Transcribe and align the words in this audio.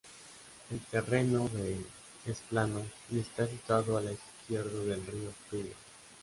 El 0.71 0.79
terreno 0.79 1.47
del 1.49 1.85
es 2.25 2.39
plano 2.49 2.81
y 3.11 3.19
está 3.19 3.45
situado 3.45 3.97
a 3.97 4.01
la 4.01 4.11
izquierdo 4.13 4.83
del 4.85 5.05
río 5.05 5.31
Fluviá. 5.47 5.75